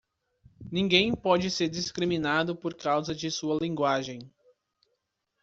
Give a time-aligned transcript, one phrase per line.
[0.71, 4.31] Ninguém pode ser discriminado por causa de sua linguagem.